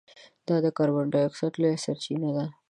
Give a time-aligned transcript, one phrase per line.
[0.47, 2.45] دا د کاربن ډای اکسایډ لویه سرچینه ده.